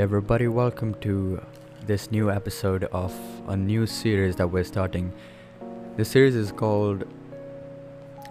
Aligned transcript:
everybody. 0.00 0.48
Welcome 0.48 0.94
to 1.02 1.42
this 1.86 2.10
new 2.10 2.30
episode 2.30 2.84
of 2.84 3.14
a 3.48 3.54
new 3.54 3.86
series 3.86 4.34
that 4.36 4.48
we're 4.48 4.64
starting. 4.64 5.12
The 5.98 6.06
series 6.06 6.34
is 6.34 6.52
called 6.52 7.04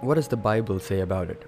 What 0.02 0.16
Does 0.16 0.28
the 0.28 0.36
Bible 0.36 0.80
Say 0.80 1.02
About 1.02 1.30
It? 1.30 1.44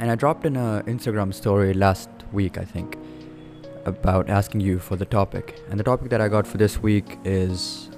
And 0.00 0.10
I 0.10 0.16
dropped 0.16 0.46
in 0.46 0.56
a 0.56 0.82
Instagram 0.88 1.32
story 1.32 1.74
last 1.74 2.08
week, 2.32 2.58
I 2.58 2.64
think, 2.64 2.98
about 3.84 4.28
asking 4.28 4.62
you 4.62 4.80
for 4.80 4.96
the 4.96 5.04
topic. 5.04 5.60
And 5.70 5.78
the 5.78 5.84
topic 5.84 6.10
that 6.10 6.20
I 6.20 6.26
got 6.26 6.44
for 6.44 6.58
this 6.58 6.82
week 6.82 7.16
is 7.24 7.88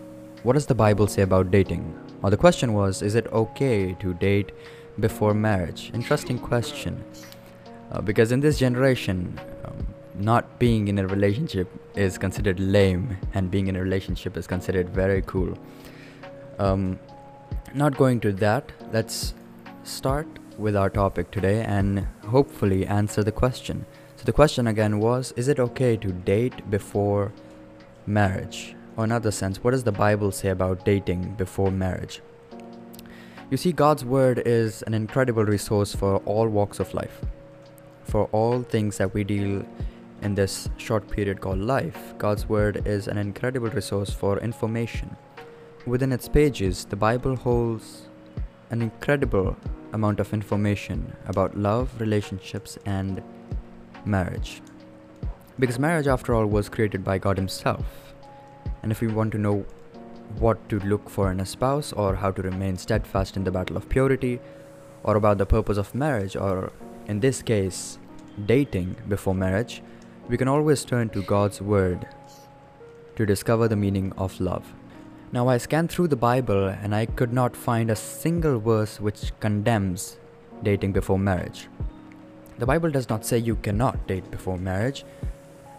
What 0.43 0.53
does 0.53 0.67
the 0.67 0.75
Bible 0.75 1.07
say 1.07 1.23
about 1.23 1.51
dating? 1.51 1.99
Or 2.23 2.29
the 2.29 2.37
question 2.37 2.75
was 2.75 3.01
Is 3.01 3.15
it 3.15 3.27
okay 3.29 3.95
to 4.01 4.13
date 4.13 4.53
before 5.01 5.33
marriage? 5.33 5.93
Interesting 5.95 6.39
question. 6.39 7.03
Uh, 7.91 8.03
because 8.03 8.33
in 8.33 8.41
this 8.41 8.59
generation, 8.59 9.41
not 10.19 10.59
being 10.59 10.89
in 10.89 10.99
a 10.99 11.07
relationship 11.07 11.69
is 11.95 12.19
considered 12.19 12.59
lame, 12.59 13.17
and 13.35 13.51
being 13.51 13.69
in 13.69 13.77
a 13.77 13.83
relationship 13.83 14.37
is 14.37 14.47
considered 14.47 14.91
very 14.91 15.23
cool. 15.23 15.57
Um, 16.59 16.99
not 17.75 17.97
going 17.97 18.21
to 18.21 18.33
that, 18.33 18.73
let's 18.93 19.35
start 19.85 20.27
with 20.59 20.75
our 20.75 20.91
topic 20.91 21.31
today 21.31 21.63
and 21.63 22.07
hopefully 22.27 22.85
answer 22.87 23.23
the 23.23 23.33
question. 23.33 23.87
So, 24.17 24.25
the 24.25 24.33
question 24.33 24.67
again 24.67 24.99
was 24.99 25.33
Is 25.37 25.49
it 25.49 25.61
okay 25.61 25.97
to 25.97 26.09
date 26.13 26.69
before 26.71 27.33
marriage? 28.07 28.75
Or, 28.97 29.05
in 29.05 29.13
other 29.13 29.31
sense, 29.31 29.63
what 29.63 29.71
does 29.71 29.85
the 29.85 29.93
Bible 29.93 30.33
say 30.33 30.49
about 30.49 30.85
dating 30.85 31.35
before 31.35 31.71
marriage? 31.71 32.21
You 33.51 33.57
see, 33.57 33.71
God's 33.71 34.05
Word 34.05 34.43
is 34.45 34.83
an 34.83 34.95
incredible 34.95 35.45
resource 35.45 35.95
for 35.95 36.17
all 36.27 36.49
walks 36.49 36.81
of 36.81 36.93
life, 36.93 37.21
for 38.03 38.25
all 38.33 38.63
things 38.63 38.99
that 38.99 39.15
we 39.15 39.23
deal 39.23 39.65
in 40.23 40.35
this 40.35 40.69
short 40.77 41.09
period 41.09 41.41
called 41.41 41.61
life, 41.61 42.15
God's 42.19 42.49
Word 42.49 42.87
is 42.87 43.09
an 43.09 43.19
incredible 43.19 43.71
resource 43.71 44.11
for 44.11 44.39
information. 44.39 45.17
Within 45.87 46.13
its 46.13 46.29
pages, 46.29 46.85
the 46.85 46.97
Bible 46.97 47.37
holds 47.37 48.09
an 48.71 48.83
incredible 48.83 49.57
amount 49.93 50.21
of 50.21 50.33
information 50.33 51.17
about 51.27 51.57
love, 51.57 51.89
relationships, 52.01 52.79
and 52.85 53.23
marriage. 54.05 54.61
Because 55.59 55.79
marriage, 55.79 56.07
after 56.07 56.35
all, 56.35 56.47
was 56.47 56.69
created 56.69 57.03
by 57.03 57.19
God 57.19 57.37
Himself. 57.37 57.87
And 58.83 58.93
if 58.93 59.01
we 59.01 59.09
want 59.09 59.33
to 59.33 59.39
know 59.39 59.65
what 60.39 60.69
to 60.69 60.79
look 60.81 61.09
for 61.09 61.33
in 61.33 61.41
a 61.41 61.47
spouse, 61.47 61.93
or 61.93 62.15
how 62.15 62.31
to 62.31 62.43
remain 62.43 62.77
steadfast 62.77 63.37
in 63.37 63.45
the 63.45 63.51
battle 63.51 63.77
of 63.77 63.89
purity, 63.89 64.41
or 65.05 65.17
about 65.17 65.39
the 65.39 65.47
purpose 65.47 65.79
of 65.79 65.95
marriage, 65.95 66.37
or 66.37 66.73
in 67.07 67.21
this 67.21 67.41
case, 67.41 67.99
dating 68.47 68.95
before 69.09 69.35
marriage, 69.35 69.83
we 70.29 70.37
can 70.37 70.49
always 70.49 70.85
turn 70.85 71.09
to 71.11 71.23
God's 71.23 71.63
Word 71.63 72.07
to 73.17 73.25
discover 73.25 73.67
the 73.67 73.77
meaning 73.77 74.13
of 74.19 74.39
love. 74.41 74.75
Now, 75.33 75.49
I 75.49 75.57
scanned 75.57 75.91
through 75.91 76.09
the 76.09 76.17
Bible 76.17 76.69
and 76.69 76.95
I 76.95 77.07
could 77.07 77.33
not 77.33 77.57
find 77.57 77.91
a 77.91 77.97
single 77.97 78.61
verse 78.61 79.01
which 79.01 79.33
condemns 79.41 80.19
dating 80.63 80.93
before 80.93 81.19
marriage. 81.19 81.69
The 82.59 82.67
Bible 82.67 82.91
does 82.91 83.09
not 83.09 83.25
say 83.25 83.39
you 83.39 83.57
cannot 83.57 84.07
date 84.07 84.31
before 84.31 84.59
marriage, 84.59 85.05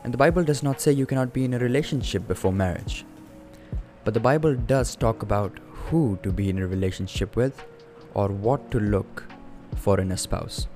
and 0.03 0.13
the 0.13 0.17
Bible 0.17 0.43
does 0.43 0.63
not 0.63 0.81
say 0.81 0.93
you 0.93 1.05
cannot 1.05 1.33
be 1.33 1.45
in 1.45 1.53
a 1.53 1.59
relationship 1.59 2.27
before 2.27 2.53
marriage. 2.53 3.05
But 4.03 4.13
the 4.13 4.19
Bible 4.19 4.55
does 4.55 4.95
talk 4.95 5.21
about 5.21 5.59
who 5.73 6.17
to 6.23 6.31
be 6.31 6.49
in 6.49 6.57
a 6.57 6.67
relationship 6.67 7.35
with 7.35 7.65
or 8.13 8.29
what 8.29 8.71
to 8.71 8.79
look 8.79 9.25
for 9.75 9.99
in 9.99 10.11
a 10.11 10.17
spouse. 10.17 10.67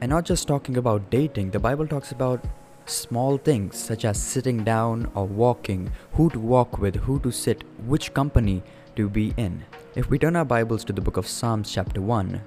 And 0.00 0.10
not 0.10 0.24
just 0.24 0.48
talking 0.48 0.76
about 0.76 1.08
dating, 1.10 1.52
the 1.52 1.60
Bible 1.60 1.86
talks 1.86 2.12
about 2.12 2.44
Small 2.86 3.38
things 3.38 3.78
such 3.78 4.04
as 4.04 4.20
sitting 4.20 4.64
down 4.64 5.10
or 5.14 5.24
walking, 5.24 5.92
who 6.12 6.28
to 6.30 6.40
walk 6.40 6.78
with, 6.78 6.96
who 6.96 7.20
to 7.20 7.30
sit, 7.30 7.62
which 7.86 8.12
company 8.12 8.62
to 8.96 9.08
be 9.08 9.32
in. 9.36 9.64
If 9.94 10.10
we 10.10 10.18
turn 10.18 10.34
our 10.34 10.44
Bibles 10.44 10.84
to 10.84 10.92
the 10.92 11.00
book 11.00 11.16
of 11.16 11.28
Psalms, 11.28 11.72
chapter 11.72 12.00
1, 12.00 12.40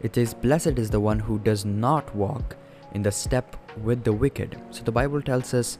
it 0.00 0.14
says, 0.14 0.32
Blessed 0.32 0.78
is 0.78 0.88
the 0.88 0.98
one 0.98 1.18
who 1.18 1.38
does 1.38 1.64
not 1.66 2.14
walk 2.14 2.56
in 2.92 3.02
the 3.02 3.12
step 3.12 3.56
with 3.82 4.02
the 4.02 4.12
wicked. 4.12 4.58
So 4.70 4.82
the 4.82 4.92
Bible 4.92 5.20
tells 5.20 5.52
us 5.52 5.78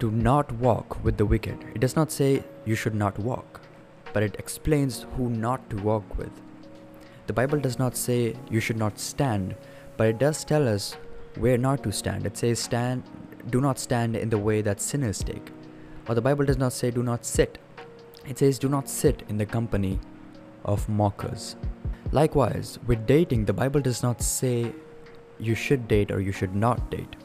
to 0.00 0.10
not 0.10 0.50
walk 0.52 1.02
with 1.04 1.18
the 1.18 1.26
wicked. 1.26 1.58
It 1.74 1.80
does 1.80 1.96
not 1.96 2.10
say 2.10 2.42
you 2.64 2.74
should 2.74 2.94
not 2.94 3.18
walk, 3.18 3.60
but 4.14 4.22
it 4.22 4.36
explains 4.38 5.06
who 5.16 5.28
not 5.28 5.68
to 5.70 5.76
walk 5.76 6.16
with. 6.16 6.32
The 7.26 7.34
Bible 7.34 7.60
does 7.60 7.78
not 7.78 7.96
say 7.96 8.36
you 8.50 8.60
should 8.60 8.78
not 8.78 8.98
stand, 8.98 9.54
but 9.98 10.08
it 10.08 10.18
does 10.18 10.44
tell 10.44 10.66
us 10.66 10.96
where 11.36 11.58
not 11.58 11.82
to 11.82 11.92
stand. 11.92 12.26
It 12.26 12.36
says 12.36 12.58
stand 12.58 13.02
do 13.50 13.60
not 13.60 13.78
stand 13.78 14.16
in 14.16 14.30
the 14.30 14.38
way 14.38 14.62
that 14.62 14.80
sinners 14.80 15.22
take. 15.22 15.50
Or 16.08 16.14
the 16.14 16.20
Bible 16.20 16.44
does 16.44 16.58
not 16.58 16.72
say, 16.72 16.90
do 16.90 17.02
not 17.02 17.24
sit. 17.24 17.58
It 18.26 18.38
says, 18.38 18.58
do 18.58 18.68
not 18.68 18.88
sit 18.88 19.22
in 19.28 19.38
the 19.38 19.46
company 19.46 20.00
of 20.64 20.88
mockers. 20.88 21.56
Likewise, 22.12 22.78
with 22.86 23.06
dating, 23.06 23.44
the 23.44 23.52
Bible 23.52 23.80
does 23.80 24.02
not 24.02 24.22
say 24.22 24.72
you 25.38 25.54
should 25.54 25.88
date 25.88 26.10
or 26.10 26.20
you 26.20 26.32
should 26.32 26.54
not 26.54 26.90
date. 26.90 27.16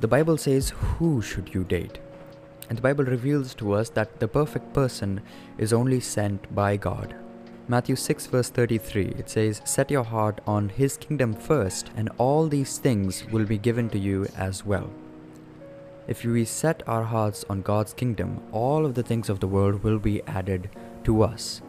The 0.00 0.08
Bible 0.08 0.36
says, 0.36 0.70
who 0.70 1.22
should 1.22 1.54
you 1.54 1.64
date? 1.64 1.98
And 2.68 2.76
the 2.76 2.82
Bible 2.82 3.04
reveals 3.04 3.54
to 3.54 3.72
us 3.72 3.88
that 3.90 4.18
the 4.18 4.28
perfect 4.28 4.72
person 4.72 5.20
is 5.56 5.72
only 5.72 6.00
sent 6.00 6.54
by 6.54 6.76
God. 6.76 7.14
Matthew 7.68 7.96
6, 7.96 8.26
verse 8.26 8.48
33, 8.48 9.14
it 9.18 9.28
says, 9.28 9.60
Set 9.64 9.90
your 9.90 10.04
heart 10.04 10.40
on 10.46 10.68
His 10.68 10.96
kingdom 10.96 11.34
first, 11.34 11.90
and 11.96 12.10
all 12.16 12.46
these 12.46 12.78
things 12.78 13.24
will 13.32 13.44
be 13.44 13.58
given 13.58 13.88
to 13.90 13.98
you 13.98 14.26
as 14.36 14.64
well. 14.64 14.90
If 16.08 16.24
we 16.24 16.44
set 16.44 16.84
our 16.86 17.02
hearts 17.02 17.44
on 17.50 17.62
God's 17.62 17.92
kingdom, 17.92 18.40
all 18.52 18.86
of 18.86 18.94
the 18.94 19.02
things 19.02 19.28
of 19.28 19.40
the 19.40 19.48
world 19.48 19.82
will 19.82 19.98
be 19.98 20.22
added 20.22 20.70
to 21.02 21.22
us. 21.22 21.62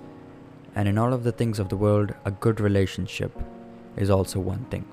And 0.76 0.88
in 0.88 1.00
all 1.00 1.12
of 1.12 1.24
the 1.24 1.32
things 1.32 1.58
of 1.58 1.70
the 1.70 1.76
world, 1.76 2.14
a 2.24 2.30
good 2.30 2.60
relationship 2.60 3.32
is 3.96 4.12
also 4.12 4.40
one 4.40 4.66
thing. 4.66 4.86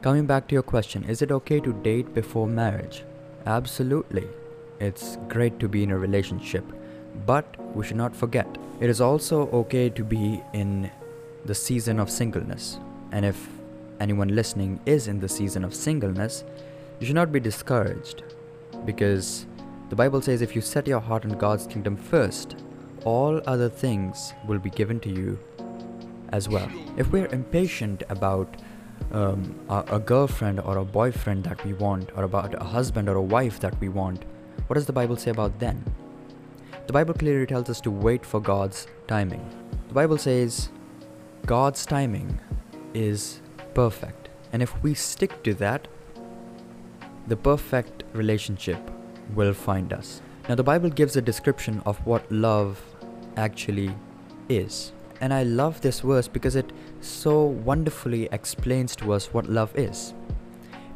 Coming 0.00 0.24
back 0.24 0.48
to 0.48 0.54
your 0.54 0.62
question, 0.62 1.04
is 1.04 1.20
it 1.20 1.30
okay 1.30 1.60
to 1.60 1.74
date 1.74 2.14
before 2.14 2.46
marriage? 2.46 3.04
Absolutely. 3.44 4.26
It's 4.78 5.18
great 5.28 5.60
to 5.60 5.68
be 5.68 5.82
in 5.82 5.90
a 5.90 5.98
relationship, 5.98 6.64
but 7.26 7.44
we 7.76 7.84
should 7.84 7.98
not 7.98 8.16
forget, 8.16 8.48
it 8.80 8.88
is 8.88 9.02
also 9.02 9.50
okay 9.50 9.90
to 9.90 10.02
be 10.02 10.42
in 10.54 10.90
the 11.44 11.54
season 11.54 12.00
of 12.00 12.08
singleness. 12.08 12.78
And 13.12 13.26
if 13.26 13.46
anyone 14.00 14.28
listening 14.28 14.80
is 14.86 15.06
in 15.06 15.20
the 15.20 15.28
season 15.28 15.64
of 15.64 15.74
singleness, 15.74 16.44
you 17.00 17.06
should 17.06 17.16
not 17.16 17.32
be 17.32 17.40
discouraged 17.40 18.22
because 18.84 19.46
the 19.88 19.96
Bible 19.96 20.20
says 20.20 20.42
if 20.42 20.54
you 20.54 20.60
set 20.60 20.86
your 20.86 21.00
heart 21.00 21.24
on 21.24 21.30
God's 21.30 21.66
kingdom 21.66 21.96
first, 21.96 22.56
all 23.04 23.40
other 23.46 23.68
things 23.68 24.34
will 24.46 24.58
be 24.58 24.70
given 24.70 25.00
to 25.00 25.08
you 25.08 25.38
as 26.28 26.48
well. 26.48 26.70
If 26.96 27.10
we're 27.10 27.26
impatient 27.26 28.02
about 28.10 28.54
um, 29.12 29.58
a, 29.68 29.84
a, 29.92 29.98
girlfriend 29.98 30.60
or 30.60 30.76
a 30.76 30.84
boyfriend 30.84 31.44
that 31.44 31.64
we 31.64 31.72
want, 31.72 32.10
or 32.16 32.24
about 32.24 32.54
a 32.60 32.64
husband 32.64 33.08
or 33.08 33.16
a 33.16 33.22
wife 33.22 33.58
that 33.60 33.78
we 33.80 33.88
want, 33.88 34.24
what 34.66 34.74
does 34.74 34.86
the 34.86 34.92
Bible 34.92 35.16
say 35.16 35.30
about 35.30 35.58
then? 35.58 35.82
The 36.86 36.92
Bible 36.92 37.14
clearly 37.14 37.46
tells 37.46 37.70
us 37.70 37.80
to 37.82 37.90
wait 37.90 38.24
for 38.24 38.40
God's 38.40 38.86
timing. 39.08 39.48
The 39.88 39.94
Bible 39.94 40.18
says 40.18 40.68
God's 41.46 41.84
timing 41.86 42.38
is 42.94 43.40
perfect. 43.74 44.28
And 44.52 44.62
if 44.62 44.80
we 44.82 44.94
stick 44.94 45.42
to 45.44 45.54
that, 45.54 45.88
the 47.30 47.36
perfect 47.36 48.02
relationship 48.12 48.90
will 49.36 49.52
find 49.54 49.92
us. 49.92 50.20
Now, 50.48 50.56
the 50.56 50.64
Bible 50.64 50.90
gives 50.90 51.14
a 51.14 51.22
description 51.22 51.80
of 51.86 52.04
what 52.04 52.30
love 52.32 52.82
actually 53.36 53.94
is. 54.48 54.92
And 55.20 55.32
I 55.32 55.44
love 55.44 55.80
this 55.80 56.00
verse 56.00 56.26
because 56.26 56.56
it 56.56 56.72
so 57.00 57.44
wonderfully 57.44 58.28
explains 58.32 58.96
to 58.96 59.12
us 59.12 59.32
what 59.32 59.48
love 59.48 59.70
is. 59.78 60.12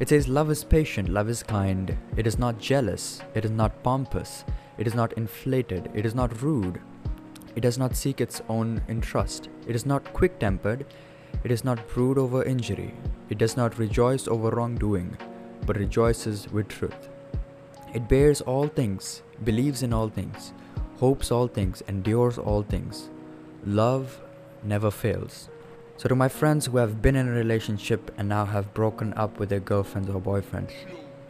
It 0.00 0.08
says, 0.08 0.26
Love 0.26 0.50
is 0.50 0.64
patient, 0.64 1.08
love 1.08 1.28
is 1.28 1.44
kind, 1.44 1.96
it 2.16 2.26
is 2.26 2.36
not 2.36 2.58
jealous, 2.58 3.22
it 3.34 3.44
is 3.44 3.52
not 3.52 3.80
pompous, 3.84 4.44
it 4.76 4.88
is 4.88 4.94
not 4.94 5.12
inflated, 5.12 5.88
it 5.94 6.04
is 6.04 6.16
not 6.16 6.42
rude, 6.42 6.80
it 7.54 7.60
does 7.60 7.78
not 7.78 7.94
seek 7.94 8.20
its 8.20 8.42
own 8.48 8.82
interest, 8.88 9.50
it 9.68 9.76
is 9.76 9.86
not 9.86 10.12
quick 10.12 10.40
tempered, 10.40 10.84
it 11.44 11.52
is 11.52 11.62
not 11.62 11.86
brood 11.86 12.18
over 12.18 12.42
injury, 12.42 12.92
it 13.30 13.38
does 13.38 13.56
not 13.56 13.78
rejoice 13.78 14.26
over 14.26 14.50
wrongdoing 14.50 15.16
but 15.66 15.76
rejoices 15.76 16.48
with 16.50 16.68
truth. 16.68 17.08
It 17.94 18.08
bears 18.08 18.40
all 18.40 18.66
things, 18.66 19.22
believes 19.44 19.82
in 19.82 19.92
all 19.92 20.08
things, 20.08 20.52
hopes 20.98 21.30
all 21.30 21.46
things, 21.46 21.82
endures 21.88 22.38
all 22.38 22.62
things. 22.62 23.08
Love 23.64 24.20
never 24.62 24.90
fails. 24.90 25.48
So, 25.96 26.08
to 26.08 26.16
my 26.16 26.28
friends 26.28 26.66
who 26.66 26.78
have 26.78 27.00
been 27.00 27.14
in 27.14 27.28
a 27.28 27.32
relationship 27.32 28.12
and 28.18 28.28
now 28.28 28.44
have 28.46 28.74
broken 28.74 29.14
up 29.14 29.38
with 29.38 29.48
their 29.48 29.60
girlfriends 29.60 30.10
or 30.10 30.20
boyfriends, 30.20 30.72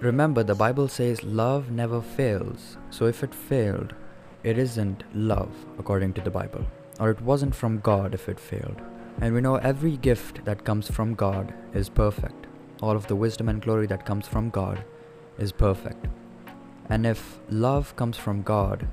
remember 0.01 0.43
the 0.43 0.55
Bible 0.55 0.89
says 0.89 1.23
love 1.23 1.71
never 1.71 2.01
fails. 2.01 2.79
So, 2.91 3.05
if 3.05 3.23
it 3.23 3.35
failed, 3.35 3.95
it 4.43 4.57
isn't 4.57 5.05
love 5.15 5.53
according 5.79 6.15
to 6.15 6.23
the 6.23 6.31
Bible, 6.31 6.65
or 6.99 7.11
it 7.11 7.21
wasn't 7.21 7.55
from 7.55 7.81
God 7.81 8.15
if 8.15 8.29
it 8.29 8.41
failed. 8.41 8.81
And 9.21 9.35
we 9.35 9.43
know 9.43 9.57
every 9.57 9.99
gift 9.99 10.45
that 10.47 10.65
comes 10.65 10.91
from 10.91 11.15
God 11.15 11.53
is 11.75 11.89
perfect 11.89 12.47
all 12.85 12.97
of 12.97 13.07
the 13.07 13.17
wisdom 13.17 13.49
and 13.49 13.63
glory 13.63 13.87
that 13.87 14.05
comes 14.05 14.29
from 14.29 14.51
God 14.51 14.85
is 15.39 15.53
perfect. 15.53 16.07
And 16.91 17.07
if 17.07 17.39
love 17.49 17.97
comes 17.97 18.19
from 18.19 18.43
God, 18.43 18.87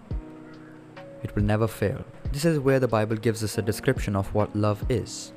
it 1.23 1.35
will 1.35 1.43
never 1.43 1.67
fail. 1.67 2.05
This 2.31 2.45
is 2.45 2.59
where 2.59 2.79
the 2.79 2.87
Bible 2.87 3.17
gives 3.17 3.43
us 3.43 3.57
a 3.57 3.61
description 3.61 4.15
of 4.15 4.33
what 4.33 4.55
love 4.55 4.85
is. 4.89 5.33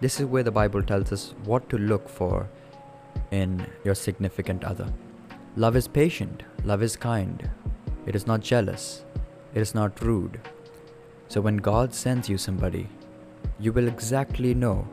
This 0.00 0.20
is 0.20 0.26
where 0.26 0.42
the 0.42 0.50
Bible 0.50 0.82
tells 0.82 1.10
us 1.10 1.34
what 1.44 1.70
to 1.70 1.78
look 1.78 2.06
for 2.06 2.50
in 3.30 3.66
your 3.82 3.94
significant 3.94 4.62
other. 4.62 4.92
Love 5.56 5.74
is 5.74 5.88
patient, 5.88 6.42
love 6.64 6.82
is 6.82 6.96
kind, 6.96 7.50
it 8.04 8.14
is 8.14 8.26
not 8.26 8.42
jealous, 8.42 9.06
it 9.54 9.62
is 9.62 9.74
not 9.74 10.02
rude. 10.02 10.38
So 11.28 11.40
when 11.40 11.56
God 11.56 11.94
sends 11.94 12.28
you 12.28 12.36
somebody, 12.36 12.88
you 13.58 13.72
will 13.72 13.88
exactly 13.88 14.52
know 14.52 14.86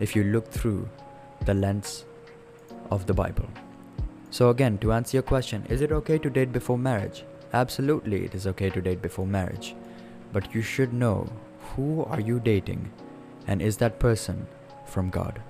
if 0.00 0.16
you 0.16 0.24
look 0.24 0.50
through 0.50 0.88
the 1.46 1.54
lens 1.54 2.04
of 2.90 3.06
the 3.06 3.14
Bible. 3.14 3.48
So, 4.30 4.50
again, 4.50 4.78
to 4.78 4.92
answer 4.92 5.16
your 5.16 5.22
question, 5.22 5.66
is 5.68 5.80
it 5.80 5.92
okay 5.92 6.18
to 6.18 6.30
date 6.30 6.52
before 6.52 6.78
marriage? 6.78 7.24
Absolutely, 7.52 8.24
it 8.24 8.34
is 8.34 8.46
okay 8.46 8.70
to 8.70 8.80
date 8.80 9.02
before 9.02 9.26
marriage. 9.26 9.74
But 10.32 10.54
you 10.54 10.62
should 10.62 10.92
know 10.92 11.28
who 11.74 12.04
are 12.04 12.20
you 12.20 12.38
dating 12.38 12.90
and 13.46 13.60
is 13.60 13.76
that 13.78 13.98
person 13.98 14.46
from 14.86 15.10
God? 15.10 15.42